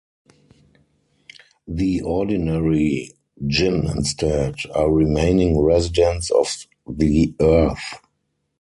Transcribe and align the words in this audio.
The 1.67 2.01
ordinary 2.01 3.11
Jinn 3.45 3.85
instead, 3.95 4.55
are 4.73 4.89
remaining 4.91 5.61
residents 5.61 6.31
of 6.31 6.47
the 6.89 7.35
earth. 7.39 7.99